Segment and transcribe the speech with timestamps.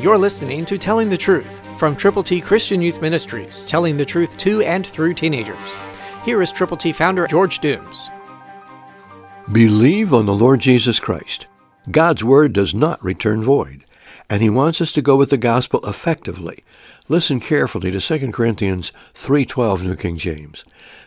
[0.00, 4.36] You're listening to Telling the Truth from Triple T Christian Youth Ministries, telling the truth
[4.36, 5.74] to and through teenagers.
[6.24, 8.08] Here is Triple T founder George Dooms.
[9.50, 11.48] Believe on the Lord Jesus Christ.
[11.90, 13.84] God's word does not return void,
[14.30, 16.62] and he wants us to go with the gospel effectively.
[17.08, 20.62] Listen carefully to 2 Corinthians 3:12 New King James.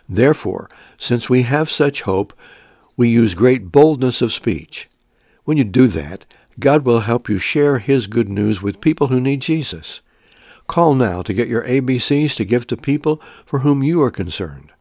[0.09, 2.33] Therefore, since we have such hope,
[2.97, 4.89] we use great boldness of speech.
[5.45, 6.25] When you do that,
[6.61, 10.01] God will help you share His good news with people who need Jesus.
[10.67, 14.71] Call now to get your ABCs to give to people for whom you are concerned.